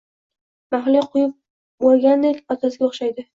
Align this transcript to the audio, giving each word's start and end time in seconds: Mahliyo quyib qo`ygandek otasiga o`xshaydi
Mahliyo 0.75 1.03
quyib 1.11 1.35
qo`ygandek 1.85 2.41
otasiga 2.57 2.89
o`xshaydi 2.91 3.29